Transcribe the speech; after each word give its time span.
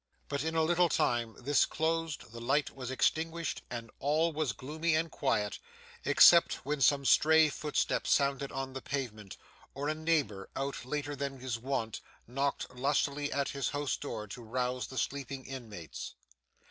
But, 0.29 0.43
in 0.43 0.55
a 0.55 0.63
little 0.63 0.89
time, 0.89 1.35
this 1.37 1.63
closed, 1.67 2.31
the 2.31 2.41
light 2.41 2.71
was 2.75 2.89
extinguished, 2.89 3.61
and 3.69 3.91
all 3.99 4.33
was 4.33 4.51
gloomy 4.51 4.95
and 4.95 5.11
quiet, 5.11 5.59
except 6.05 6.65
when 6.65 6.81
some 6.81 7.05
stray 7.05 7.49
footsteps 7.49 8.09
sounded 8.09 8.51
on 8.51 8.73
the 8.73 8.81
pavement, 8.81 9.37
or 9.75 9.89
a 9.89 9.93
neighbour, 9.93 10.49
out 10.55 10.85
later 10.85 11.15
than 11.15 11.37
his 11.39 11.59
wont, 11.59 12.01
knocked 12.25 12.73
lustily 12.75 13.31
at 13.31 13.49
his 13.49 13.69
house 13.69 13.95
door 13.95 14.25
to 14.29 14.41
rouse 14.41 14.87
the 14.87 14.97
sleeping 14.97 15.45
inmates. 15.45 16.15